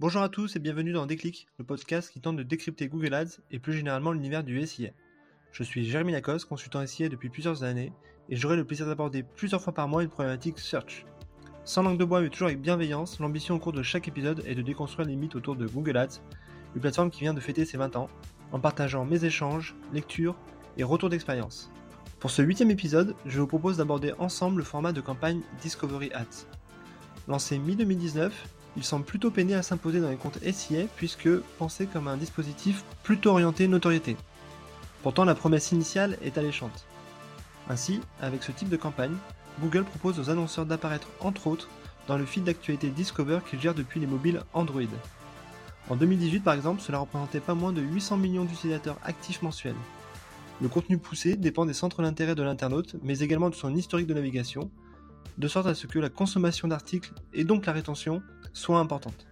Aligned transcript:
Bonjour 0.00 0.22
à 0.22 0.28
tous 0.28 0.54
et 0.54 0.60
bienvenue 0.60 0.92
dans 0.92 1.06
Déclic, 1.06 1.48
le 1.58 1.64
podcast 1.64 2.12
qui 2.12 2.20
tente 2.20 2.36
de 2.36 2.44
décrypter 2.44 2.86
Google 2.86 3.14
Ads 3.14 3.40
et 3.50 3.58
plus 3.58 3.72
généralement 3.72 4.12
l'univers 4.12 4.44
du 4.44 4.64
SIA. 4.64 4.90
Je 5.50 5.64
suis 5.64 5.84
Jérémy 5.84 6.12
Lacoste, 6.12 6.48
consultant 6.48 6.86
SIA 6.86 7.08
depuis 7.08 7.30
plusieurs 7.30 7.64
années 7.64 7.92
et 8.28 8.36
j'aurai 8.36 8.54
le 8.54 8.64
plaisir 8.64 8.86
d'aborder 8.86 9.24
plusieurs 9.24 9.60
fois 9.60 9.74
par 9.74 9.88
mois 9.88 10.04
une 10.04 10.08
problématique 10.08 10.60
search. 10.60 11.04
Sans 11.64 11.82
langue 11.82 11.98
de 11.98 12.04
bois 12.04 12.20
mais 12.20 12.28
toujours 12.28 12.46
avec 12.46 12.60
bienveillance, 12.60 13.18
l'ambition 13.18 13.56
au 13.56 13.58
cours 13.58 13.72
de 13.72 13.82
chaque 13.82 14.06
épisode 14.06 14.44
est 14.46 14.54
de 14.54 14.62
déconstruire 14.62 15.08
les 15.08 15.16
mythes 15.16 15.34
autour 15.34 15.56
de 15.56 15.66
Google 15.66 15.96
Ads, 15.96 16.20
une 16.76 16.80
plateforme 16.80 17.10
qui 17.10 17.22
vient 17.22 17.34
de 17.34 17.40
fêter 17.40 17.64
ses 17.64 17.76
20 17.76 17.96
ans, 17.96 18.08
en 18.52 18.60
partageant 18.60 19.04
mes 19.04 19.24
échanges, 19.24 19.74
lectures 19.92 20.38
et 20.76 20.84
retours 20.84 21.08
d'expérience. 21.08 21.72
Pour 22.20 22.30
ce 22.30 22.42
huitième 22.42 22.70
épisode, 22.70 23.16
je 23.26 23.40
vous 23.40 23.48
propose 23.48 23.78
d'aborder 23.78 24.12
ensemble 24.20 24.58
le 24.58 24.64
format 24.64 24.92
de 24.92 25.00
campagne 25.00 25.40
Discovery 25.60 26.12
Ads. 26.12 26.46
Lancé 27.26 27.58
mi-2019, 27.58 28.30
il 28.78 28.84
semble 28.84 29.04
plutôt 29.04 29.32
peiner 29.32 29.56
à 29.56 29.62
s'imposer 29.64 30.00
dans 30.00 30.08
les 30.08 30.16
comptes 30.16 30.38
SIA 30.40 30.84
puisque 30.94 31.28
pensé 31.58 31.86
comme 31.86 32.06
un 32.06 32.16
dispositif 32.16 32.84
plutôt 33.02 33.30
orienté 33.30 33.66
notoriété. 33.66 34.16
Pourtant, 35.02 35.24
la 35.24 35.34
promesse 35.34 35.72
initiale 35.72 36.16
est 36.22 36.38
alléchante. 36.38 36.86
Ainsi, 37.68 38.00
avec 38.20 38.44
ce 38.44 38.52
type 38.52 38.68
de 38.68 38.76
campagne, 38.76 39.16
Google 39.60 39.82
propose 39.82 40.20
aux 40.20 40.30
annonceurs 40.30 40.64
d'apparaître 40.64 41.08
entre 41.18 41.48
autres 41.48 41.68
dans 42.06 42.16
le 42.16 42.24
feed 42.24 42.44
d'actualité 42.44 42.90
Discover 42.90 43.40
qu'il 43.50 43.60
gère 43.60 43.74
depuis 43.74 43.98
les 43.98 44.06
mobiles 44.06 44.42
Android. 44.54 44.82
En 45.90 45.96
2018 45.96 46.40
par 46.40 46.54
exemple, 46.54 46.80
cela 46.80 46.98
représentait 46.98 47.40
pas 47.40 47.54
moins 47.54 47.72
de 47.72 47.82
800 47.82 48.16
millions 48.16 48.44
d'utilisateurs 48.44 48.98
actifs 49.02 49.42
mensuels. 49.42 49.74
Le 50.62 50.68
contenu 50.68 50.98
poussé 50.98 51.34
dépend 51.34 51.66
des 51.66 51.74
centres 51.74 52.00
d'intérêt 52.00 52.36
de 52.36 52.44
l'internaute, 52.44 52.94
mais 53.02 53.18
également 53.18 53.50
de 53.50 53.56
son 53.56 53.74
historique 53.74 54.06
de 54.06 54.14
navigation, 54.14 54.70
de 55.36 55.48
sorte 55.48 55.66
à 55.66 55.74
ce 55.74 55.88
que 55.88 55.98
la 55.98 56.10
consommation 56.10 56.68
d'articles 56.68 57.12
et 57.32 57.42
donc 57.42 57.66
la 57.66 57.72
rétention 57.72 58.22
soit 58.58 58.78
importante. 58.78 59.26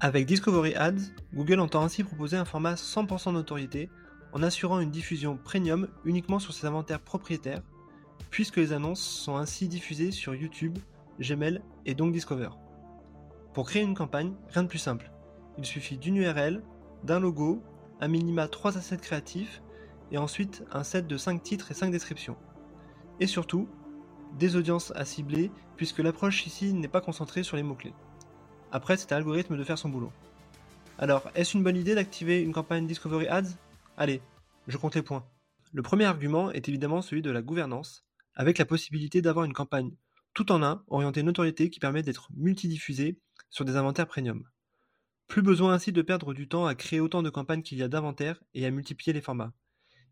Avec 0.00 0.26
Discovery 0.26 0.74
Ads, 0.74 1.10
Google 1.34 1.60
entend 1.60 1.82
ainsi 1.82 2.04
proposer 2.04 2.36
un 2.36 2.44
format 2.44 2.74
100% 2.74 3.32
notoriété 3.32 3.88
en 4.32 4.42
assurant 4.42 4.80
une 4.80 4.90
diffusion 4.90 5.38
premium 5.42 5.88
uniquement 6.04 6.38
sur 6.38 6.52
ses 6.52 6.66
inventaires 6.66 7.00
propriétaires, 7.00 7.62
puisque 8.30 8.58
les 8.58 8.74
annonces 8.74 9.00
sont 9.00 9.36
ainsi 9.36 9.68
diffusées 9.68 10.10
sur 10.10 10.34
YouTube, 10.34 10.78
Gmail 11.18 11.62
et 11.86 11.94
donc 11.94 12.12
Discover. 12.12 12.50
Pour 13.54 13.66
créer 13.66 13.82
une 13.82 13.94
campagne, 13.94 14.34
rien 14.50 14.62
de 14.62 14.68
plus 14.68 14.78
simple. 14.78 15.10
Il 15.56 15.64
suffit 15.64 15.96
d'une 15.96 16.16
URL, 16.16 16.62
d'un 17.02 17.18
logo, 17.18 17.62
un 18.00 18.08
minima 18.08 18.48
3 18.48 18.76
assets 18.76 18.98
créatifs 18.98 19.62
et 20.12 20.18
ensuite 20.18 20.64
un 20.70 20.84
set 20.84 21.06
de 21.06 21.16
5 21.16 21.42
titres 21.42 21.70
et 21.70 21.74
5 21.74 21.90
descriptions. 21.90 22.36
Et 23.20 23.26
surtout, 23.26 23.68
des 24.38 24.56
audiences 24.56 24.92
à 24.94 25.06
cibler, 25.06 25.50
puisque 25.76 26.00
l'approche 26.00 26.46
ici 26.46 26.74
n'est 26.74 26.88
pas 26.88 27.00
concentrée 27.00 27.42
sur 27.42 27.56
les 27.56 27.62
mots-clés. 27.62 27.94
Après, 28.72 28.96
c'est 28.96 29.12
à 29.12 29.16
l'algorithme 29.16 29.56
de 29.56 29.64
faire 29.64 29.78
son 29.78 29.88
boulot. 29.88 30.12
Alors, 30.98 31.30
est-ce 31.34 31.56
une 31.56 31.62
bonne 31.62 31.76
idée 31.76 31.94
d'activer 31.94 32.42
une 32.42 32.52
campagne 32.52 32.86
Discovery 32.86 33.28
Ads? 33.28 33.56
Allez, 33.96 34.20
je 34.66 34.76
compte 34.76 34.94
les 34.94 35.02
points. 35.02 35.26
Le 35.72 35.82
premier 35.82 36.04
argument 36.04 36.50
est 36.50 36.68
évidemment 36.68 37.02
celui 37.02 37.22
de 37.22 37.30
la 37.30 37.42
gouvernance, 37.42 38.06
avec 38.34 38.58
la 38.58 38.64
possibilité 38.64 39.22
d'avoir 39.22 39.44
une 39.44 39.52
campagne 39.52 39.92
tout 40.34 40.52
en 40.52 40.62
un, 40.62 40.84
orientée 40.88 41.22
notoriété 41.22 41.70
qui 41.70 41.80
permet 41.80 42.02
d'être 42.02 42.28
multidiffusée 42.34 43.18
sur 43.50 43.64
des 43.64 43.76
inventaires 43.76 44.06
premium. 44.06 44.44
Plus 45.28 45.42
besoin 45.42 45.72
ainsi 45.72 45.92
de 45.92 46.02
perdre 46.02 46.34
du 46.34 46.46
temps 46.46 46.66
à 46.66 46.74
créer 46.74 47.00
autant 47.00 47.22
de 47.22 47.30
campagnes 47.30 47.62
qu'il 47.62 47.78
y 47.78 47.82
a 47.82 47.88
d'inventaires 47.88 48.42
et 48.54 48.66
à 48.66 48.70
multiplier 48.70 49.12
les 49.12 49.20
formats. 49.20 49.54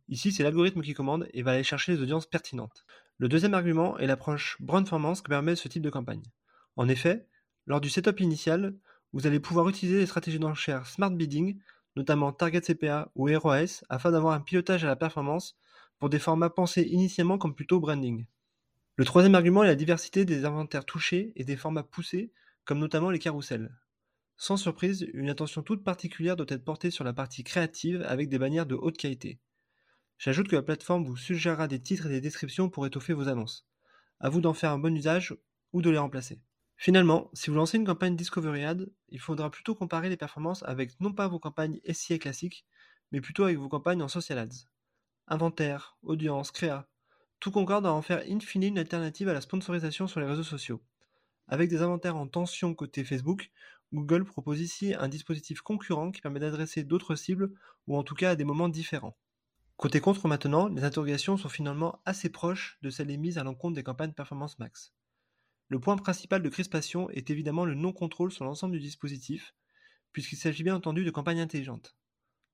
Ici, 0.08 0.33
c'est 0.33 0.42
l'algorithme 0.42 0.83
qui 0.83 0.94
commande 0.94 1.28
et 1.33 1.42
va 1.42 1.52
aller 1.52 1.62
chercher 1.62 1.92
les 1.92 2.02
audiences 2.02 2.27
pertinentes. 2.27 2.84
Le 3.18 3.28
deuxième 3.28 3.55
argument 3.55 3.96
est 3.98 4.06
l'approche 4.06 4.56
brand-formance 4.61 5.22
que 5.22 5.28
permet 5.28 5.56
ce 5.56 5.68
type 5.68 5.83
de 5.83 5.91
campagne. 5.91 6.24
En 6.77 6.89
effet, 6.89 7.27
lors 7.67 7.81
du 7.81 7.89
setup 7.89 8.20
initial, 8.20 8.77
vous 9.12 9.27
allez 9.27 9.41
pouvoir 9.41 9.69
utiliser 9.69 9.98
les 9.98 10.07
stratégies 10.07 10.39
d'enchère 10.39 10.87
Smart 10.87 11.11
Bidding, 11.11 11.59
notamment 11.97 12.33
Target 12.33 12.61
CPA 12.61 13.11
ou 13.15 13.27
ROAS, 13.27 13.84
afin 13.89 14.11
d'avoir 14.11 14.34
un 14.34 14.41
pilotage 14.41 14.84
à 14.84 14.89
la 14.89 14.97
performance 14.97 15.57
pour 15.98 16.11
des 16.11 16.19
formats 16.19 16.51
pensés 16.51 16.83
initialement 16.83 17.39
comme 17.39 17.55
plutôt 17.55 17.80
branding. 17.80 18.27
Le 18.97 19.05
troisième 19.05 19.35
argument 19.35 19.64
est 19.64 19.69
la 19.69 19.74
diversité 19.74 20.24
des 20.24 20.45
inventaires 20.45 20.85
touchés 20.85 21.33
et 21.36 21.45
des 21.45 21.57
formats 21.57 21.83
poussés, 21.83 22.33
comme 22.64 22.79
notamment 22.79 23.11
les 23.11 23.19
carousels. 23.19 23.74
Sans 24.36 24.57
surprise, 24.57 25.07
une 25.14 25.30
attention 25.30 25.63
toute 25.63 25.85
particulière 25.85 26.36
doit 26.36 26.47
être 26.48 26.64
portée 26.64 26.91
sur 26.91 27.05
la 27.05 27.13
partie 27.13 27.45
créative 27.45 28.03
avec 28.07 28.29
des 28.29 28.39
bannières 28.39 28.67
de 28.67 28.74
haute 28.74 28.98
qualité. 28.98 29.39
J'ajoute 30.19 30.48
que 30.48 30.57
la 30.57 30.63
plateforme 30.63 31.05
vous 31.05 31.17
suggérera 31.17 31.69
des 31.69 31.80
titres 31.80 32.07
et 32.07 32.11
des 32.11 32.20
descriptions 32.20 32.69
pour 32.69 32.86
étoffer 32.86 33.13
vos 33.13 33.29
annonces. 33.29 33.67
À 34.20 34.29
vous 34.29 34.41
d'en 34.41 34.55
faire 34.55 34.73
un 34.73 34.79
bon 34.79 34.97
usage 34.97 35.35
ou 35.73 35.83
de 35.83 35.91
les 35.91 35.98
remplacer. 35.98 36.41
Finalement, 36.77 37.30
si 37.33 37.51
vous 37.51 37.57
lancez 37.57 37.79
une 37.79 37.86
campagne 37.86 38.14
Discovery 38.17 38.64
Ad, 38.64 38.92
il 39.08 39.20
faudra 39.20 39.51
plutôt 39.51 39.74
comparer 39.74 40.08
les 40.08 40.17
performances 40.17 40.62
avec 40.64 41.01
non 41.01 41.12
pas 41.12 41.27
vos 41.29 41.40
campagnes 41.40 41.80
SIA 41.85 42.18
classiques, 42.18 42.64
mais 43.11 43.20
plutôt 43.20 43.45
avec 43.45 43.58
vos 43.58 43.68
campagnes 43.68 44.02
en 44.02 44.08
social 44.08 44.39
ads. 44.39 44.68
Inventaire, 45.29 45.96
audience, 46.02 46.51
créa, 46.51 46.89
tout 47.40 47.51
concorde 47.51 47.86
à 47.86 47.92
en 47.92 48.02
faire 48.02 48.23
in 48.29 48.40
fine 48.40 48.64
une 48.64 48.79
alternative 48.79 49.29
à 49.29 49.35
la 49.35 49.40
sponsorisation 49.40 50.07
sur 50.07 50.20
les 50.20 50.27
réseaux 50.27 50.42
sociaux. 50.45 50.83
Avec 51.48 51.70
des 51.70 51.83
inventaires 51.83 52.17
en 52.17 52.29
tension 52.29 52.74
côté 52.74 53.05
Facebook, 53.05 53.51
Google 53.92 54.24
propose 54.24 54.61
ici 54.61 54.95
un 54.95 55.08
dispositif 55.08 55.61
concurrent 55.62 56.11
qui 56.11 56.20
permet 56.20 56.41
d'adresser 56.41 56.85
d'autres 56.85 57.17
cibles 57.17 57.52
ou 57.86 57.96
en 57.96 58.02
tout 58.02 58.14
cas 58.14 58.30
à 58.30 58.36
des 58.36 58.45
moments 58.45 58.68
différents. 58.68 59.17
Côté 59.77 60.01
contre 60.01 60.29
maintenant, 60.29 60.68
les 60.68 60.85
interrogations 60.85 61.36
sont 61.36 61.48
finalement 61.48 62.02
assez 62.05 62.30
proches 62.30 62.79
de 62.83 62.91
celles 62.91 63.11
émises 63.11 63.39
à 63.39 63.45
l'encontre 63.45 63.77
des 63.77 63.85
campagnes 63.85 64.12
Performance 64.12 64.58
Max. 64.58 64.95
Le 65.69 65.80
point 65.80 65.97
principal 65.97 66.42
de 66.42 66.48
crispation 66.48 67.08
est 67.11 67.30
évidemment 67.30 67.64
le 67.64 67.75
non-contrôle 67.75 68.33
sur 68.33 68.45
l'ensemble 68.45 68.75
du 68.75 68.80
dispositif, 68.80 69.55
puisqu'il 70.13 70.36
s'agit 70.36 70.63
bien 70.63 70.77
entendu 70.77 71.05
de 71.05 71.11
campagnes 71.11 71.41
intelligentes. 71.41 71.97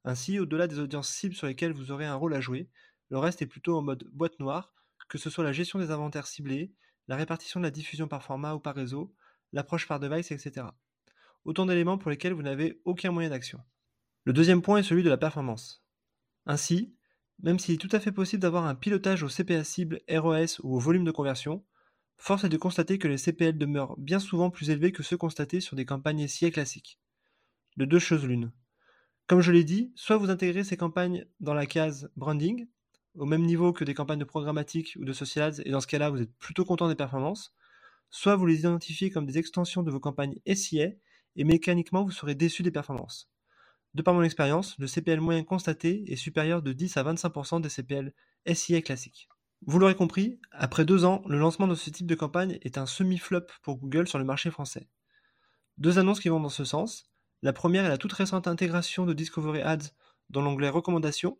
Ainsi, 0.04 0.38
au-delà 0.38 0.66
des 0.66 0.78
audiences 0.78 1.10
cibles 1.10 1.34
sur 1.34 1.46
lesquelles 1.46 1.72
vous 1.72 1.90
aurez 1.90 2.06
un 2.06 2.14
rôle 2.14 2.34
à 2.34 2.40
jouer, 2.40 2.68
le 3.10 3.18
reste 3.18 3.42
est 3.42 3.46
plutôt 3.46 3.76
en 3.76 3.82
mode 3.82 4.04
boîte 4.12 4.38
noire, 4.38 4.72
que 5.08 5.18
ce 5.18 5.28
soit 5.28 5.44
la 5.44 5.52
gestion 5.52 5.78
des 5.78 5.90
inventaires 5.90 6.26
ciblés, 6.26 6.72
la 7.08 7.16
répartition 7.16 7.60
de 7.60 7.64
la 7.64 7.70
diffusion 7.70 8.08
par 8.08 8.22
format 8.22 8.54
ou 8.54 8.60
par 8.60 8.74
réseau, 8.74 9.12
l'approche 9.52 9.88
par 9.88 9.98
device, 9.98 10.30
etc. 10.30 10.68
Autant 11.44 11.66
d'éléments 11.66 11.98
pour 11.98 12.10
lesquels 12.10 12.32
vous 12.32 12.42
n'avez 12.42 12.80
aucun 12.84 13.10
moyen 13.10 13.30
d'action. 13.30 13.60
Le 14.24 14.32
deuxième 14.32 14.62
point 14.62 14.78
est 14.78 14.82
celui 14.84 15.02
de 15.02 15.08
la 15.10 15.16
performance. 15.16 15.84
Ainsi, 16.46 16.94
même 17.42 17.58
s'il 17.58 17.74
est 17.74 17.78
tout 17.78 17.88
à 17.92 18.00
fait 18.00 18.12
possible 18.12 18.42
d'avoir 18.42 18.66
un 18.66 18.74
pilotage 18.74 19.22
au 19.22 19.28
CPA 19.28 19.64
cible, 19.64 20.00
ROS 20.08 20.60
ou 20.62 20.76
au 20.76 20.78
volume 20.78 21.04
de 21.04 21.10
conversion, 21.10 21.64
force 22.20 22.44
est 22.44 22.50
de 22.50 22.56
constater 22.58 22.98
que 22.98 23.08
les 23.08 23.16
CPL 23.16 23.56
demeurent 23.56 23.96
bien 23.96 24.20
souvent 24.20 24.50
plus 24.50 24.68
élevés 24.68 24.92
que 24.92 25.02
ceux 25.02 25.16
constatés 25.16 25.60
sur 25.60 25.74
des 25.74 25.86
campagnes 25.86 26.28
SIA 26.28 26.50
classiques. 26.50 27.00
De 27.78 27.86
deux 27.86 27.98
choses 27.98 28.26
l'une. 28.26 28.52
Comme 29.26 29.40
je 29.40 29.52
l'ai 29.52 29.64
dit, 29.64 29.90
soit 29.94 30.18
vous 30.18 30.28
intégrez 30.28 30.62
ces 30.62 30.76
campagnes 30.76 31.24
dans 31.40 31.54
la 31.54 31.64
case 31.64 32.10
branding, 32.16 32.68
au 33.14 33.24
même 33.24 33.46
niveau 33.46 33.72
que 33.72 33.84
des 33.84 33.94
campagnes 33.94 34.18
de 34.18 34.24
programmatique 34.24 34.96
ou 35.00 35.04
de 35.06 35.14
social 35.14 35.48
ads, 35.48 35.62
et 35.64 35.70
dans 35.70 35.80
ce 35.80 35.86
cas-là, 35.86 36.10
vous 36.10 36.20
êtes 36.20 36.32
plutôt 36.36 36.66
content 36.66 36.88
des 36.88 36.94
performances, 36.94 37.54
soit 38.10 38.36
vous 38.36 38.46
les 38.46 38.60
identifiez 38.60 39.10
comme 39.10 39.24
des 39.24 39.38
extensions 39.38 39.82
de 39.82 39.90
vos 39.90 40.00
campagnes 40.00 40.38
SIA, 40.46 40.90
et 41.36 41.44
mécaniquement 41.44 42.04
vous 42.04 42.10
serez 42.10 42.34
déçu 42.34 42.62
des 42.62 42.70
performances. 42.70 43.30
De 43.94 44.02
par 44.02 44.12
mon 44.12 44.22
expérience, 44.22 44.78
le 44.78 44.86
CPL 44.86 45.20
moyen 45.20 45.42
constaté 45.42 46.04
est 46.12 46.16
supérieur 46.16 46.60
de 46.60 46.74
10 46.74 46.98
à 46.98 47.02
25% 47.02 47.62
des 47.62 47.70
CPL 47.70 48.12
SIA 48.52 48.82
classiques. 48.82 49.28
Vous 49.66 49.78
l'aurez 49.78 49.94
compris, 49.94 50.40
après 50.52 50.86
deux 50.86 51.04
ans, 51.04 51.22
le 51.26 51.38
lancement 51.38 51.66
de 51.66 51.74
ce 51.74 51.90
type 51.90 52.06
de 52.06 52.14
campagne 52.14 52.58
est 52.62 52.78
un 52.78 52.86
semi-flop 52.86 53.42
pour 53.62 53.76
Google 53.76 54.08
sur 54.08 54.18
le 54.18 54.24
marché 54.24 54.50
français. 54.50 54.88
Deux 55.76 55.98
annonces 55.98 56.20
qui 56.20 56.30
vont 56.30 56.40
dans 56.40 56.48
ce 56.48 56.64
sens. 56.64 57.10
La 57.42 57.52
première 57.52 57.84
est 57.84 57.90
la 57.90 57.98
toute 57.98 58.12
récente 58.12 58.48
intégration 58.48 59.04
de 59.04 59.12
Discovery 59.12 59.60
Ads 59.60 59.90
dans 60.30 60.40
l'onglet 60.40 60.70
Recommandations. 60.70 61.38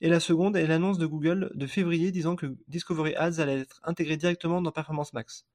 Et 0.00 0.08
la 0.08 0.18
seconde 0.18 0.56
est 0.56 0.66
l'annonce 0.66 0.98
de 0.98 1.06
Google 1.06 1.52
de 1.54 1.66
février 1.68 2.10
disant 2.10 2.34
que 2.34 2.56
Discovery 2.66 3.14
Ads 3.14 3.40
allait 3.40 3.60
être 3.60 3.80
intégré 3.84 4.16
directement 4.16 4.60
dans 4.60 4.72
Performance 4.72 5.12
Max. 5.12 5.46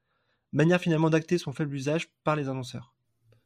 Manière 0.54 0.80
finalement 0.80 1.10
d'acter 1.10 1.38
son 1.38 1.52
faible 1.52 1.76
usage 1.76 2.10
par 2.24 2.38
les 2.38 2.48
annonceurs. 2.48 2.94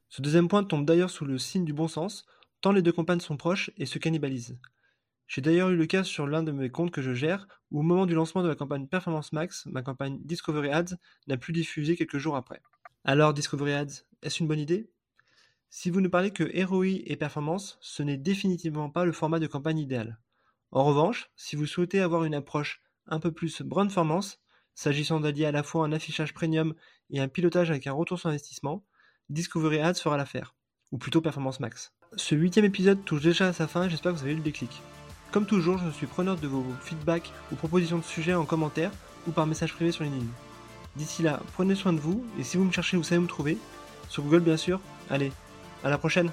Ce 0.09 0.21
deuxième 0.21 0.47
point 0.47 0.63
tombe 0.63 0.85
d'ailleurs 0.85 1.09
sous 1.09 1.25
le 1.25 1.39
signe 1.39 1.65
du 1.65 1.73
bon 1.73 1.87
sens, 1.87 2.25
tant 2.61 2.71
les 2.71 2.83
deux 2.83 2.91
campagnes 2.91 3.21
sont 3.21 3.37
proches 3.37 3.71
et 3.77 3.87
se 3.87 3.97
cannibalisent. 3.97 4.59
J'ai 5.29 5.41
d'ailleurs 5.41 5.69
eu 5.69 5.75
le 5.75 5.85
cas 5.85 6.03
sur 6.03 6.25
l'un 6.25 6.41
de 6.41 6.51
mes 6.51 6.71
comptes 6.71 6.89
que 6.89 7.03
je 7.03 7.13
gère, 7.13 7.47
où 7.69 7.81
au 7.81 7.83
moment 7.83 8.07
du 8.07 8.15
lancement 8.15 8.41
de 8.41 8.47
la 8.47 8.55
campagne 8.55 8.87
Performance 8.87 9.31
Max, 9.31 9.67
ma 9.67 9.83
campagne 9.83 10.17
Discovery 10.23 10.71
Ads 10.71 10.95
n'a 11.27 11.37
plus 11.37 11.53
diffusé 11.53 11.95
quelques 11.95 12.17
jours 12.17 12.35
après. 12.35 12.63
Alors 13.03 13.35
Discovery 13.35 13.73
Ads, 13.73 14.05
est-ce 14.23 14.41
une 14.41 14.47
bonne 14.47 14.59
idée? 14.59 14.89
Si 15.69 15.91
vous 15.91 16.01
ne 16.01 16.07
parlez 16.07 16.31
que 16.31 16.65
ROI 16.65 17.03
et 17.05 17.15
performance, 17.15 17.77
ce 17.79 18.01
n'est 18.01 18.17
définitivement 18.17 18.89
pas 18.89 19.05
le 19.05 19.11
format 19.11 19.37
de 19.37 19.45
campagne 19.45 19.77
idéal. 19.77 20.17
En 20.71 20.83
revanche, 20.83 21.29
si 21.35 21.55
vous 21.55 21.67
souhaitez 21.67 21.99
avoir 21.99 22.23
une 22.23 22.33
approche 22.33 22.81
un 23.05 23.19
peu 23.19 23.31
plus 23.31 23.61
brand 23.61 23.85
performance, 23.87 24.39
s'agissant 24.73 25.19
d'allier 25.19 25.45
à 25.45 25.51
la 25.51 25.61
fois 25.61 25.85
un 25.85 25.91
affichage 25.91 26.33
premium 26.33 26.73
et 27.11 27.19
un 27.19 27.27
pilotage 27.27 27.69
avec 27.69 27.85
un 27.85 27.93
retour 27.93 28.19
sur 28.19 28.29
investissement, 28.29 28.83
Discovery 29.29 29.79
Ads 29.79 30.01
fera 30.01 30.17
l'affaire, 30.17 30.55
ou 30.91 30.97
plutôt 30.97 31.21
Performance 31.21 31.59
Max. 31.59 31.93
Ce 32.15 32.33
huitième 32.33 32.65
épisode 32.65 33.05
touche 33.05 33.21
déjà 33.21 33.49
à 33.49 33.53
sa 33.53 33.67
fin, 33.67 33.87
j'espère 33.87 34.11
que 34.13 34.17
vous 34.17 34.23
avez 34.23 34.33
eu 34.33 34.37
le 34.37 34.41
déclic. 34.41 34.81
Comme 35.31 35.45
toujours, 35.45 35.77
je 35.77 35.91
suis 35.91 36.07
preneur 36.07 36.37
de 36.37 36.47
vos 36.47 36.65
feedbacks 36.81 37.31
ou 37.51 37.55
propositions 37.55 37.99
de 37.99 38.03
sujets 38.03 38.33
en 38.33 38.45
commentaire 38.45 38.91
ou 39.27 39.31
par 39.31 39.45
message 39.45 39.73
privé 39.73 39.91
sur 39.91 40.03
LinkedIn. 40.03 40.25
D'ici 40.95 41.21
là, 41.21 41.39
prenez 41.53 41.75
soin 41.75 41.93
de 41.93 41.99
vous 41.99 42.25
et 42.39 42.43
si 42.43 42.57
vous 42.57 42.63
me 42.63 42.71
cherchez, 42.71 42.97
vous 42.97 43.03
savez 43.03 43.21
me 43.21 43.27
trouver. 43.27 43.57
Sur 44.07 44.23
Google 44.23 44.39
bien 44.39 44.57
sûr. 44.57 44.79
Allez, 45.09 45.31
À 45.83 45.89
la 45.89 45.99
prochaine 45.99 46.31